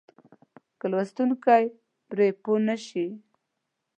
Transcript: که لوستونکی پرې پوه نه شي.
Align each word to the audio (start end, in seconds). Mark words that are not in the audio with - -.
که 0.79 0.85
لوستونکی 0.91 1.63
پرې 2.09 2.27
پوه 2.43 2.59
نه 2.67 2.75
شي. 2.85 3.05